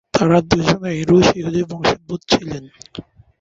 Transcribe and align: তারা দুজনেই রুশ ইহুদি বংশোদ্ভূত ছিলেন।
তারা 0.13 0.37
দুজনেই 0.49 0.99
রুশ 1.09 1.27
ইহুদি 1.39 1.61
বংশোদ্ভূত 1.69 2.21
ছিলেন। 2.31 2.63